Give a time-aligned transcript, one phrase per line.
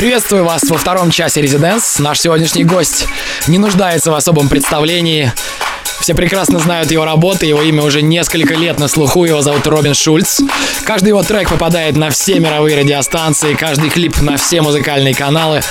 [0.00, 1.98] Приветствую вас во втором часе Резиденс.
[1.98, 3.06] Наш сегодняшний гость
[3.48, 5.30] не нуждается в особом представлении.
[6.00, 9.94] Все прекрасно знают его работы, его имя уже несколько лет на слуху, его зовут Робин
[9.94, 10.40] Шульц.
[10.84, 15.62] Каждый его трек попадает на все мировые радиостанции, каждый клип на все музыкальные каналы.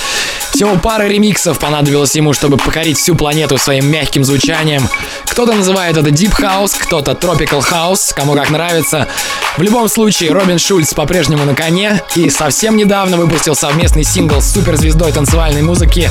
[0.52, 4.82] Всего пара ремиксов понадобилось ему, чтобы покорить всю планету своим мягким звучанием.
[5.26, 9.08] Кто-то называет это Deep House, кто-то Tropical House, кому как нравится.
[9.56, 14.52] В любом случае, Робин Шульц по-прежнему на коне и совсем недавно выпустил совместный сингл с
[14.52, 16.10] суперзвездой танцевальной музыки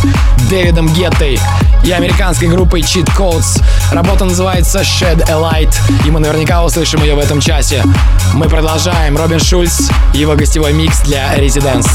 [0.49, 1.39] Дэвидом Геттой
[1.85, 3.61] и американской группой Cheat Codes.
[4.09, 5.71] Работа называется Shed a Light,
[6.03, 7.83] и мы наверняка услышим ее в этом часе.
[8.33, 9.15] Мы продолжаем.
[9.15, 11.87] Робин Шульц, его гостевой микс для Residence.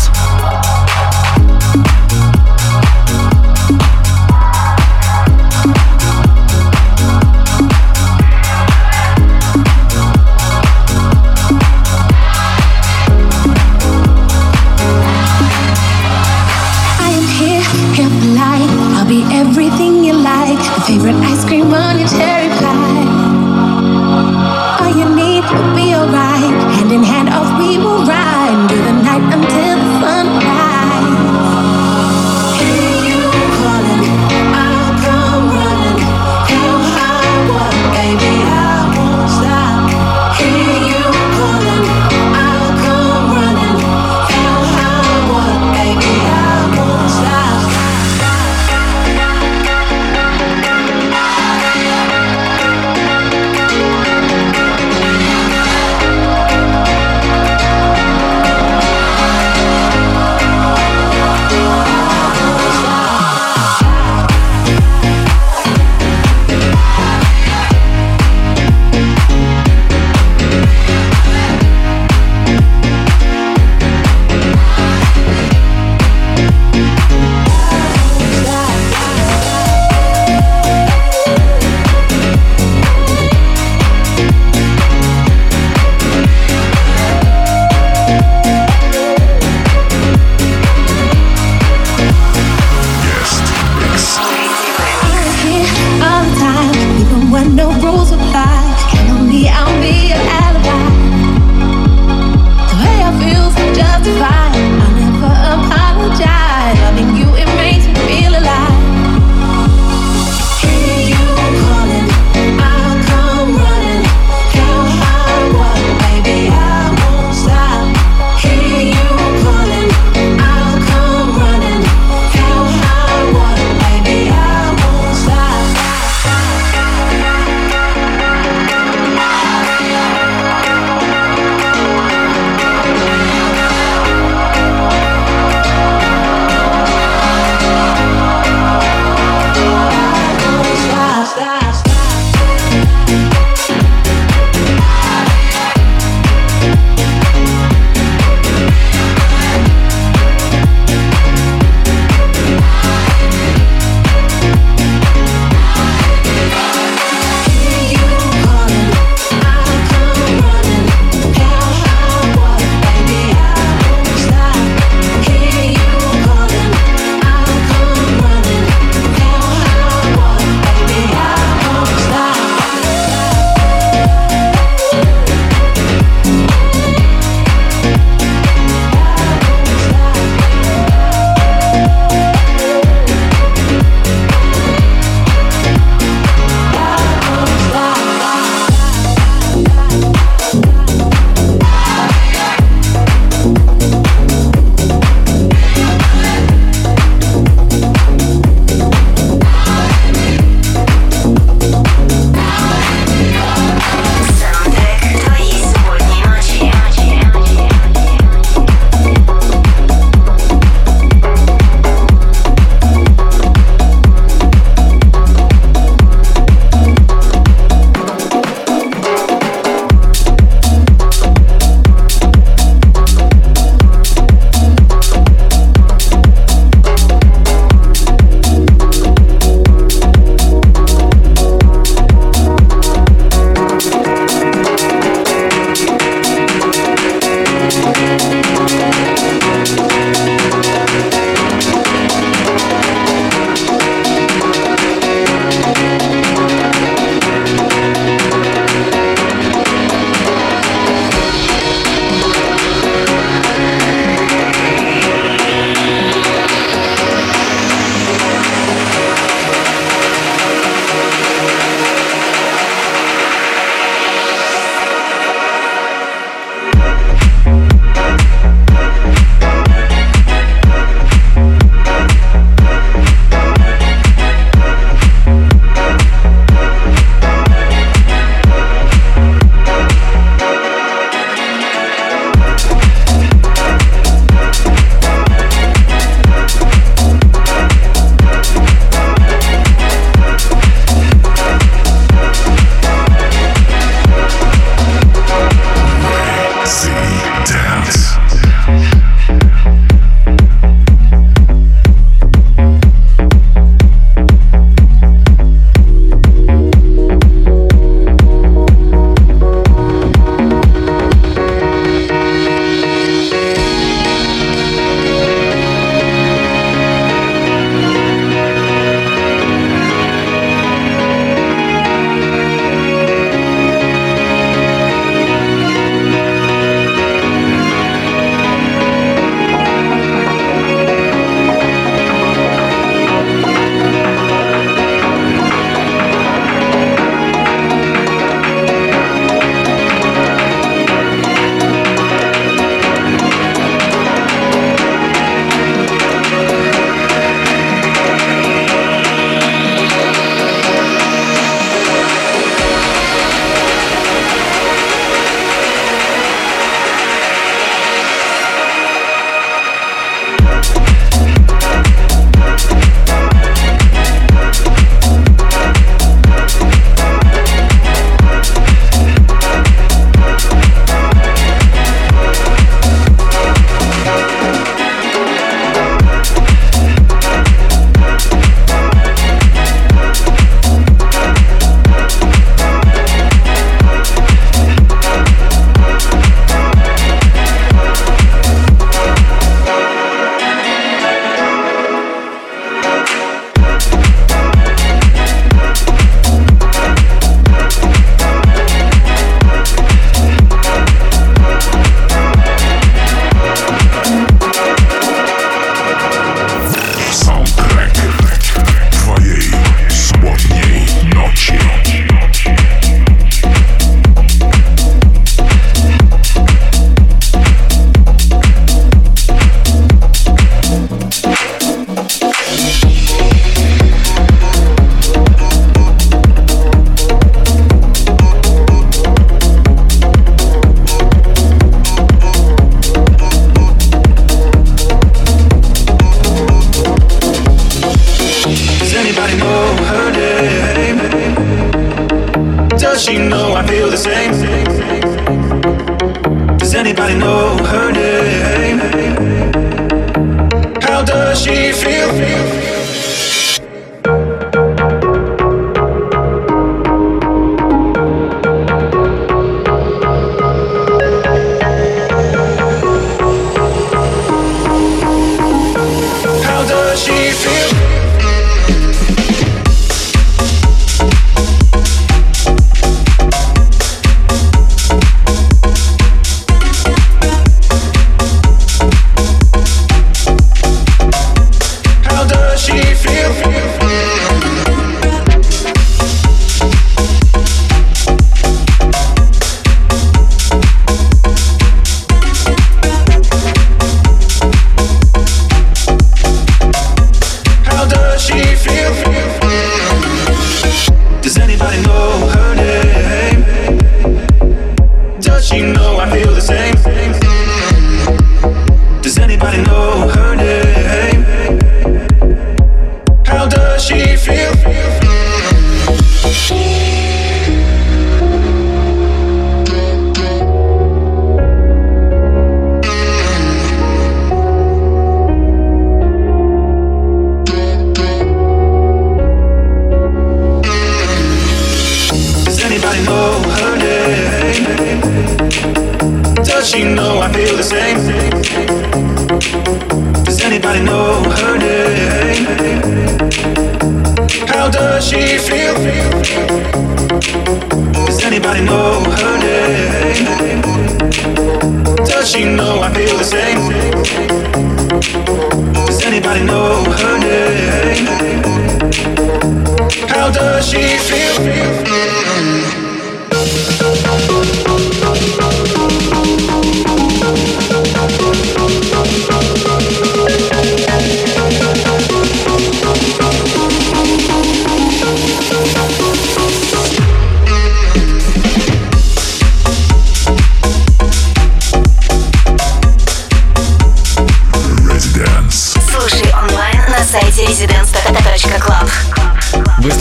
[17.01, 17.85] I am here, here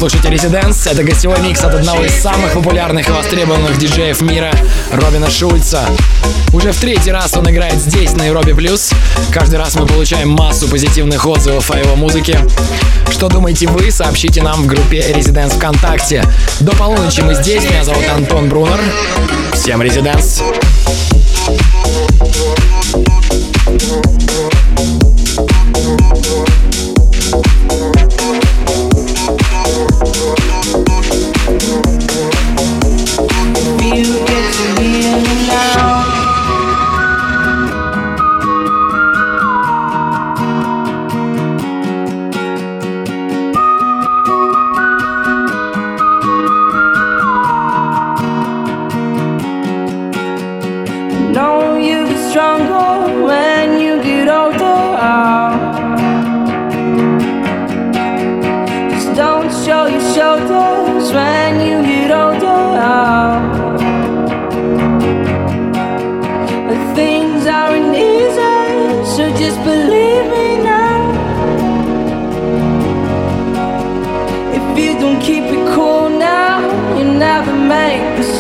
[0.04, 0.92] Residence.
[0.92, 4.52] Это гостевой микс от одного из самых популярных и востребованных диджеев мира,
[4.92, 5.88] Робина Шульца.
[6.52, 8.92] Уже в третий раз он играет здесь, на Европе Плюс.
[9.32, 12.38] Каждый раз мы получаем массу позитивных отзывов о его музыке.
[13.10, 16.24] Что думаете вы, сообщите нам в группе Residence ВКонтакте.
[16.60, 17.64] До полуночи мы здесь.
[17.64, 18.80] Меня зовут Антон Брунер.
[19.54, 20.44] Всем Residence.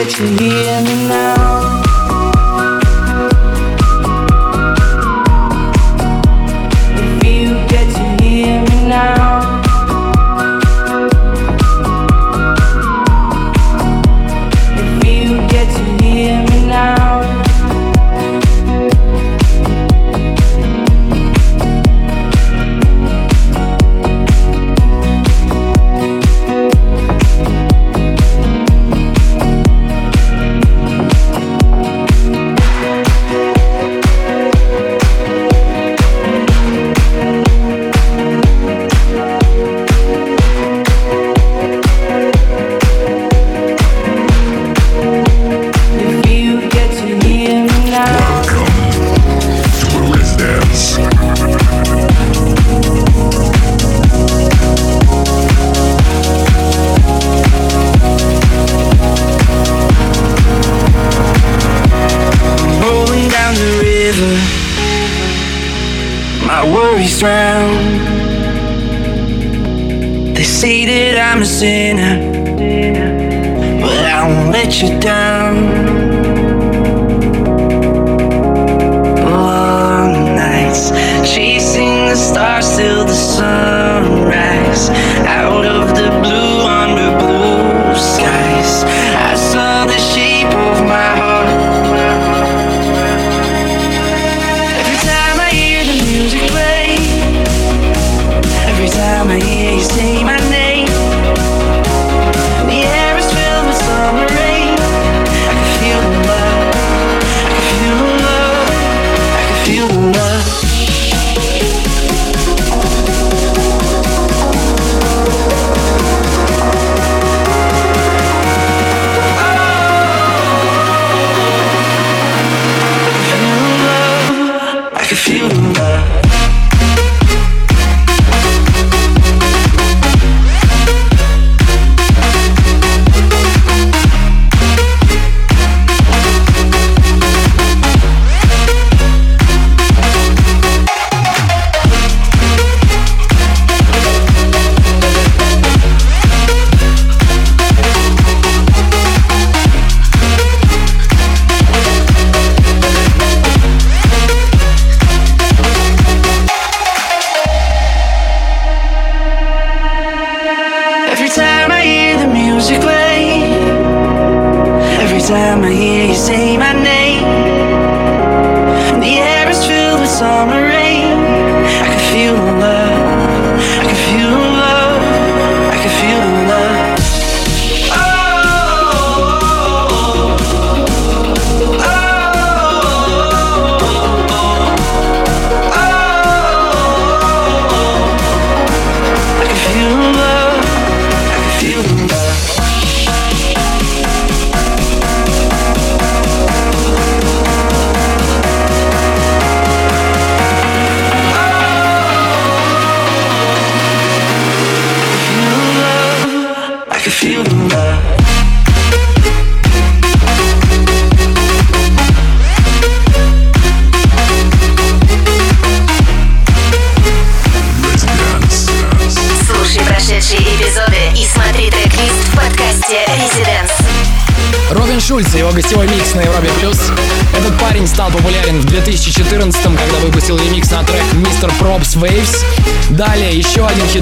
[0.00, 0.99] To hear me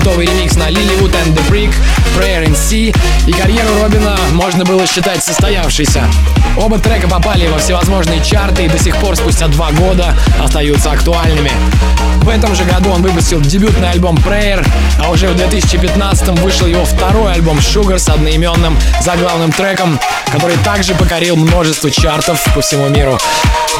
[0.08, 1.74] новый ремикс на Lilywood and the Brick,
[2.16, 6.04] Prayer and Sea, и карьеру Робина можно было считать состоявшейся.
[6.56, 11.52] Оба трека попали во всевозможные чарты и до сих пор, спустя два года, остаются актуальными.
[12.22, 14.66] В этом же году он выпустил дебютный альбом Prayer,
[14.98, 20.00] а уже в 2015 вышел его второй альбом Sugar с одноименным заглавным треком,
[20.32, 23.18] который также покорил множество чартов по всему миру.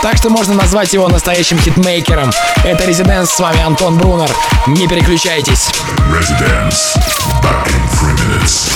[0.02, 2.30] Так что можно назвать его настоящим хитмейкером.
[2.64, 4.30] Это Резиденс, с вами Антон Брунер.
[4.66, 5.68] Не переключайтесь.
[6.12, 6.94] residence.
[7.42, 8.68] Back in three minutes.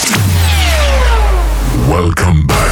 [1.89, 2.72] Welcome back.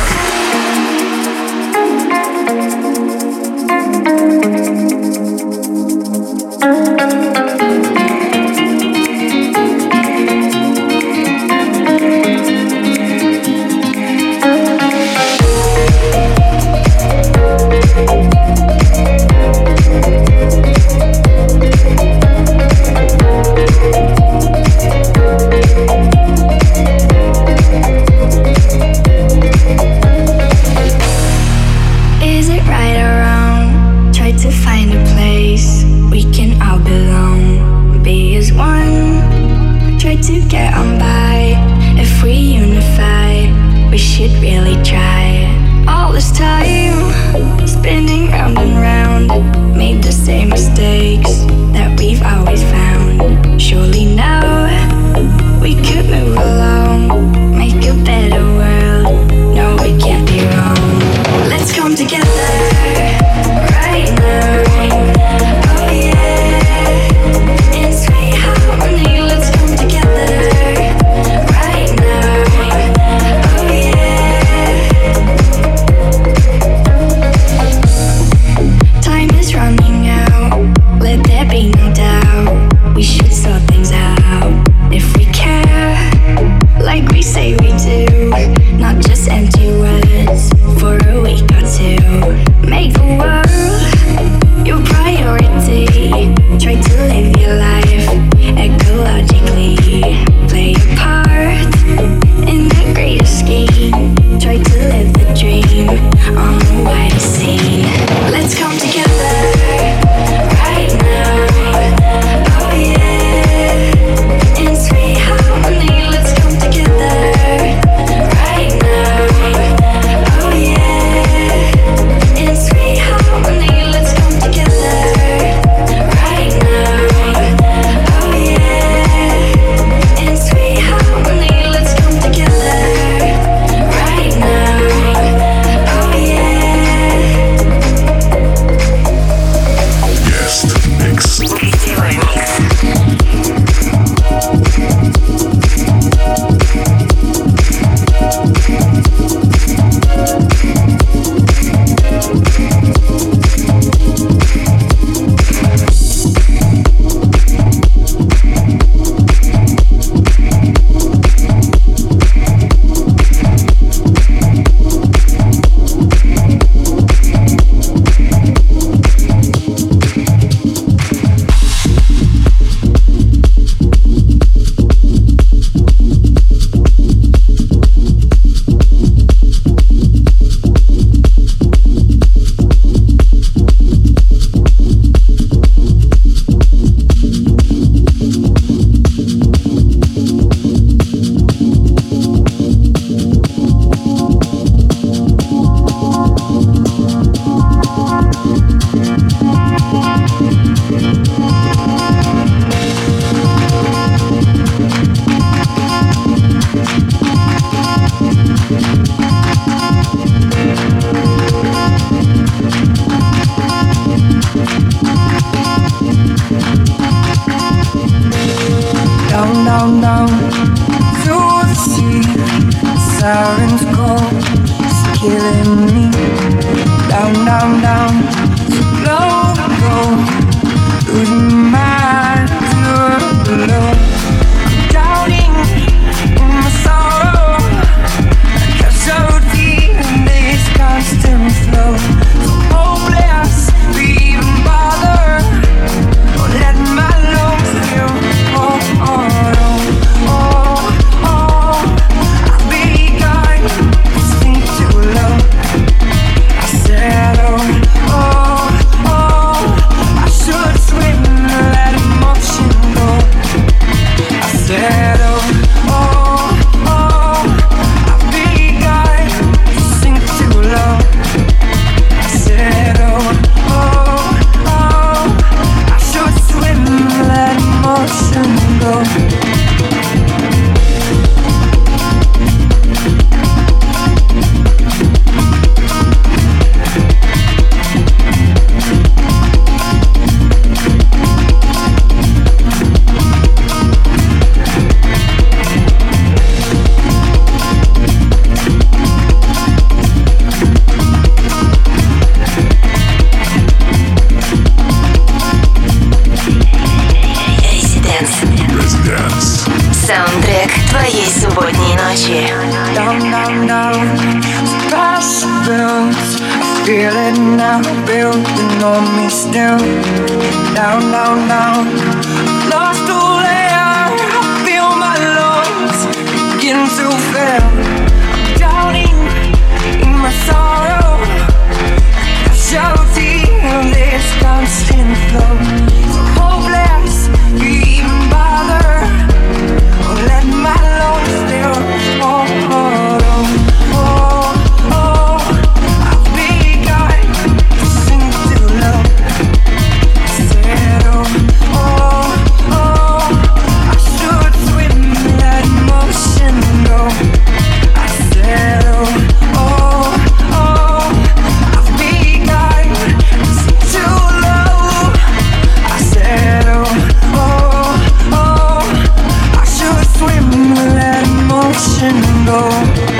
[372.12, 373.19] and go.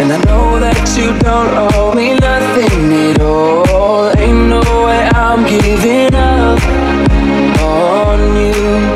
[0.00, 4.16] And I know that you don't owe me nothing at all.
[4.18, 6.60] Ain't no way I'm giving up
[7.60, 8.95] on you.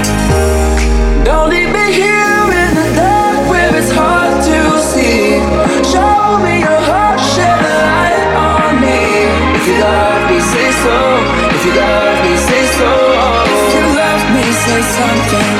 [14.83, 15.51] Something.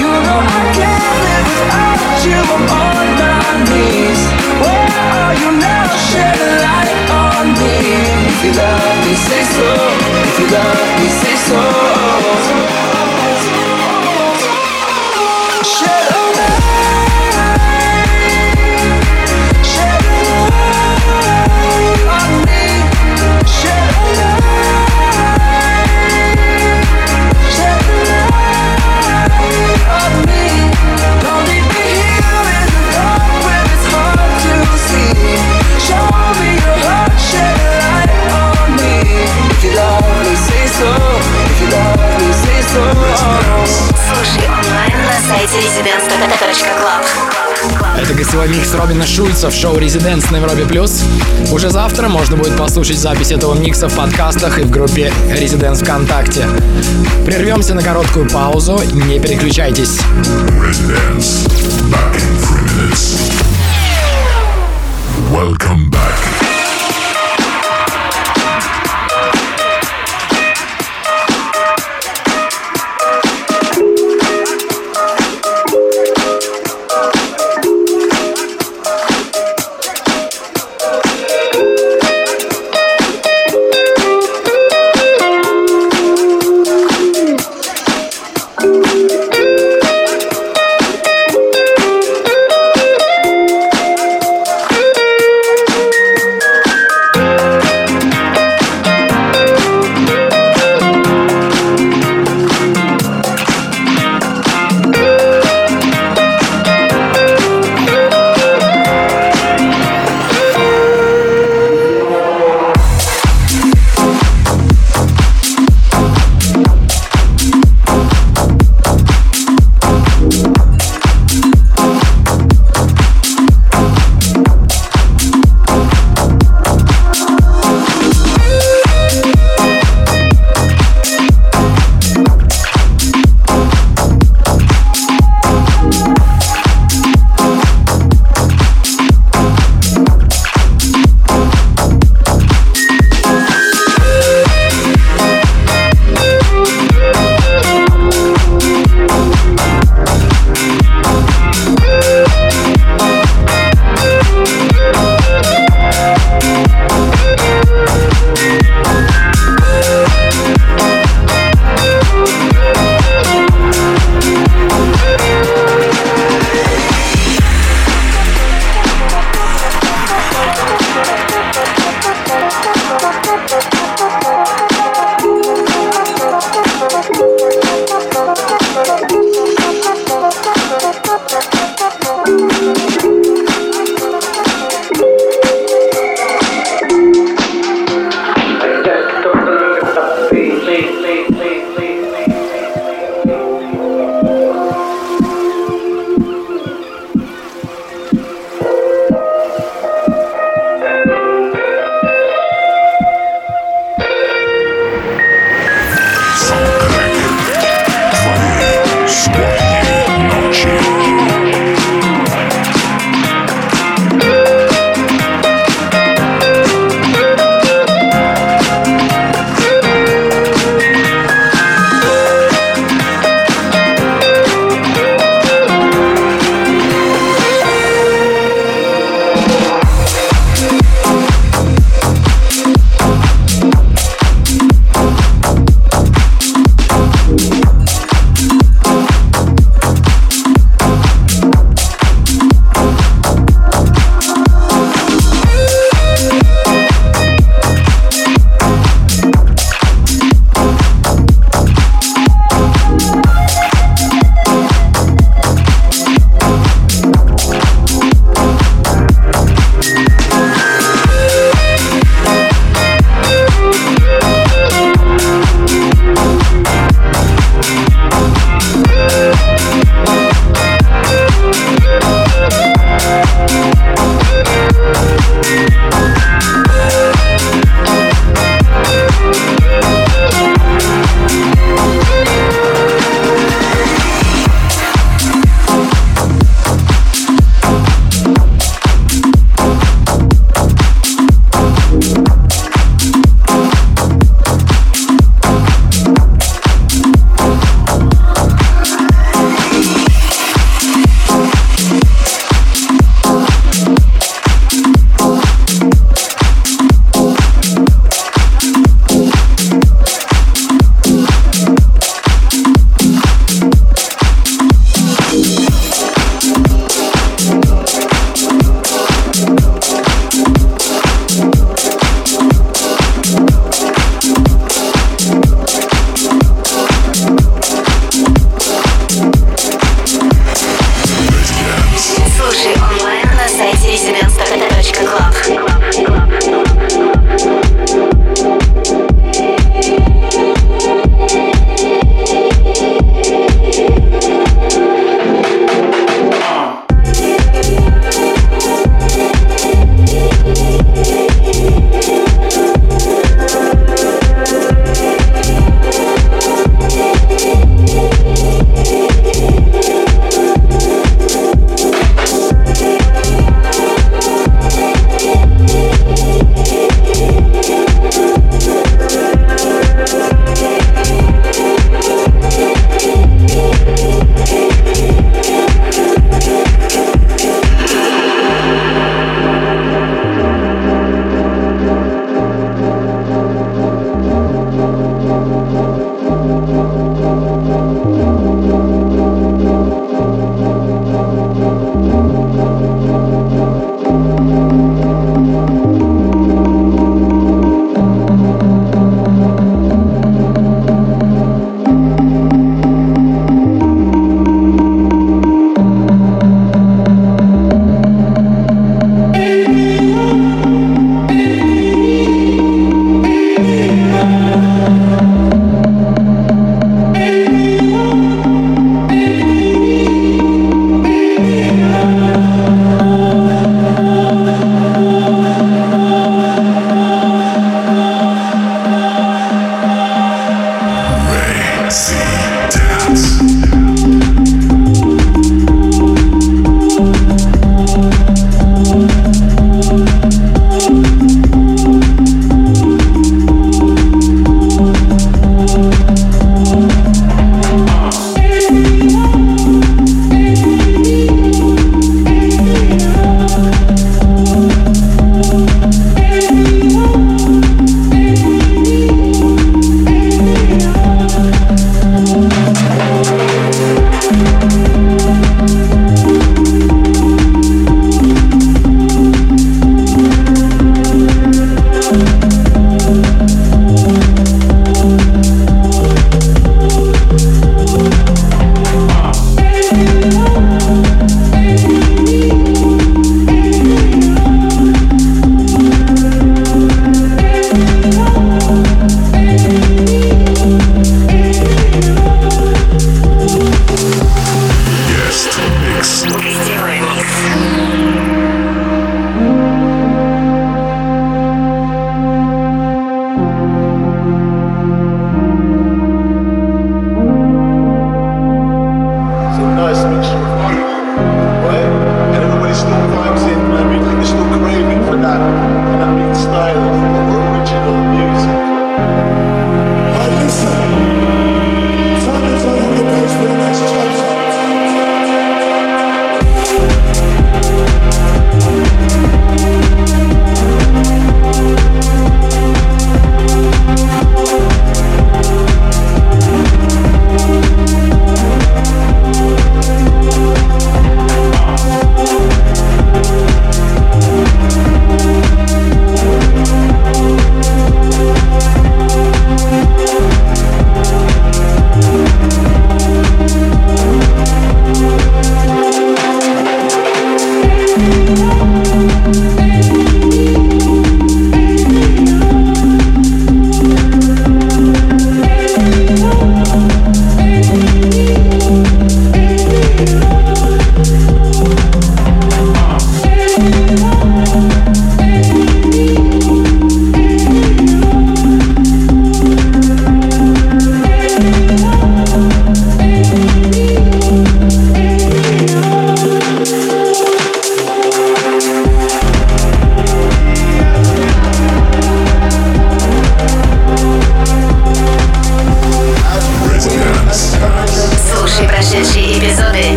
[0.00, 2.40] You know I can't live without you.
[2.54, 4.20] I'm on my knees.
[4.62, 5.86] Where are you now?
[6.08, 7.74] Shed a light on me.
[8.30, 9.68] If you love me, say so.
[10.26, 12.33] If you love me, say so.
[48.84, 50.66] Робина Шульца в шоу «Резиденс» на Европе+.
[50.66, 51.04] плюс.
[51.50, 56.46] Уже завтра можно будет послушать запись этого микса в подкастах и в группе «Резиденс ВКонтакте».
[57.24, 60.00] Прервемся на короткую паузу, не переключайтесь.
[65.32, 65.93] Welcome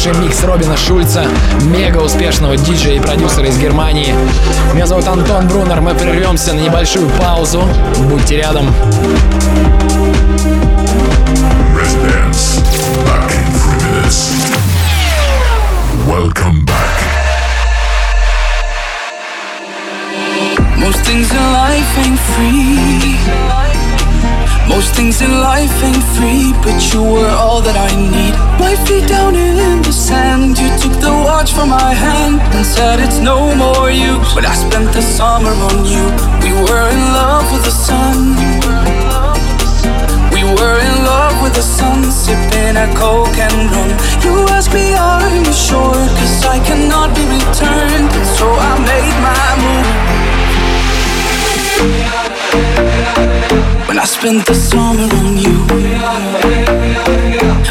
[0.00, 1.26] слушаем микс Робина Шульца,
[1.64, 4.14] мега успешного диджея и продюсера из Германии.
[4.72, 7.68] Меня зовут Антон Брунер, мы прервемся на небольшую паузу.
[8.08, 8.72] Будьте рядом.
[20.78, 23.69] Most things in life ain't free.
[24.70, 28.34] Most things in life ain't free, but you were all that I need.
[28.62, 33.00] My feet down in the sand, you took the watch from my hand and said
[33.00, 34.32] it's no more use.
[34.32, 36.06] But I spent the summer on you.
[36.38, 38.38] We were in love with the sun.
[40.30, 43.90] We were in love with the sun, sipping a coke and rum.
[44.22, 45.98] You asked me, are you sure?
[46.18, 48.12] Cause I cannot be returned.
[48.38, 49.44] So I made my
[52.14, 52.19] move.
[53.88, 55.56] When I spent the summer on you.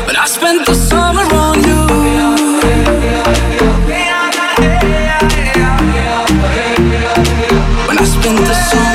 [0.06, 1.80] When I spent the summer on you.
[7.88, 8.89] When I spent the summer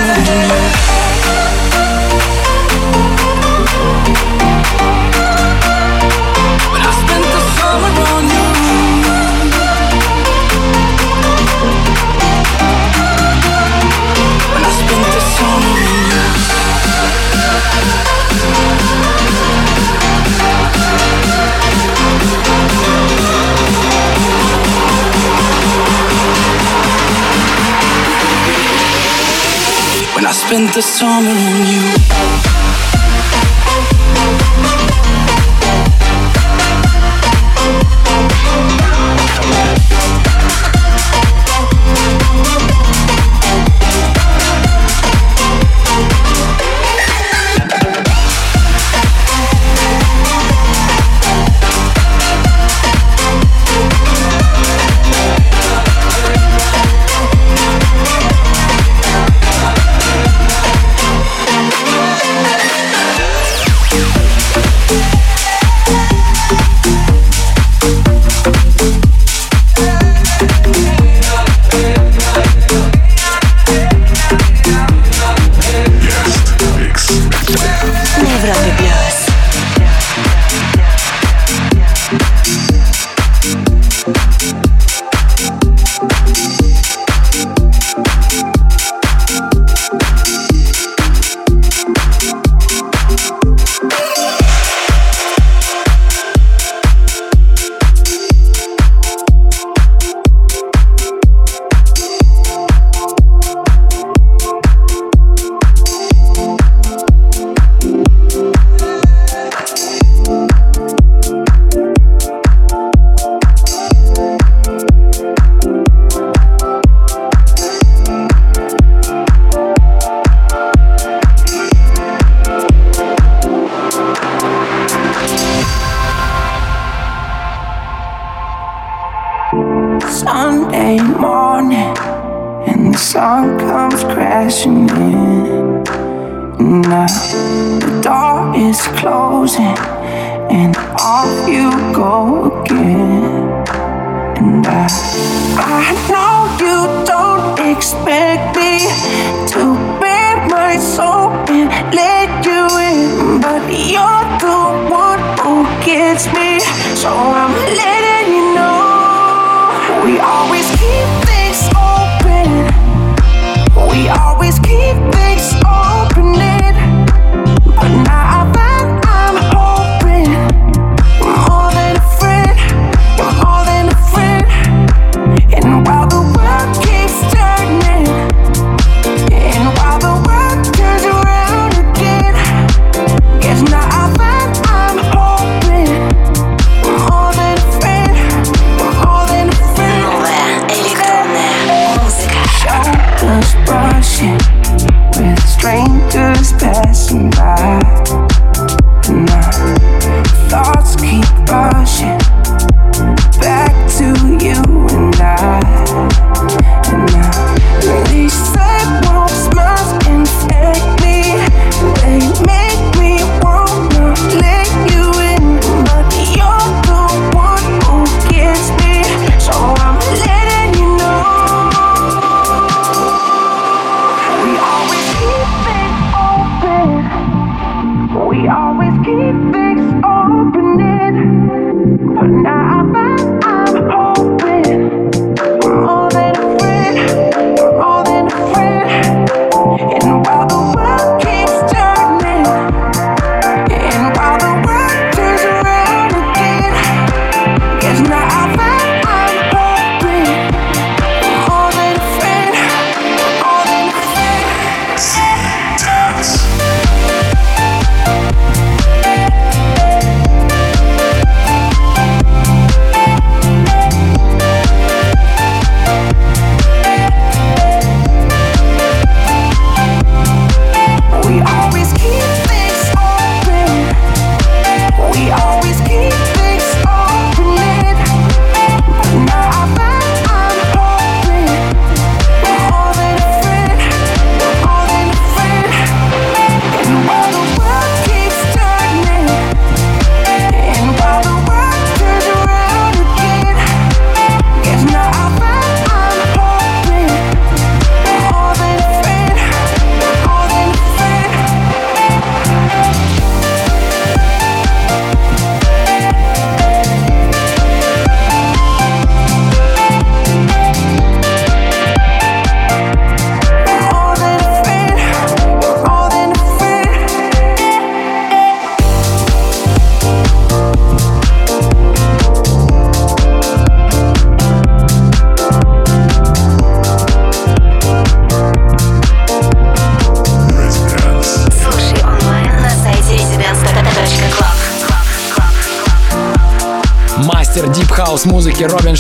[30.75, 32.14] the summer on you.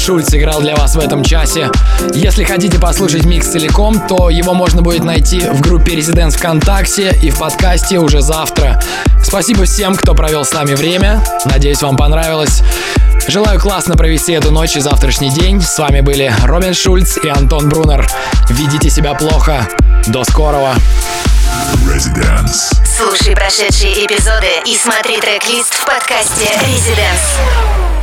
[0.05, 1.71] Шульц играл для вас в этом часе.
[2.13, 7.31] Если хотите послушать микс целиком, то его можно будет найти в группе Residents ВКонтакте и
[7.31, 8.83] в подкасте уже завтра.
[9.23, 11.25] Спасибо всем, кто провел с нами время.
[11.47, 12.63] Надеюсь, вам понравилось.
[13.29, 15.63] Желаю классно провести эту ночь и завтрашний день.
[15.63, 18.07] С вами были Робин Шульц и Антон Брунер.
[18.51, 19.67] Ведите себя плохо.
[20.09, 20.75] До скорого.
[21.87, 22.77] Residence.
[22.85, 27.94] Слушай прошедшие эпизоды и смотри трек-лист в подкасте Residence.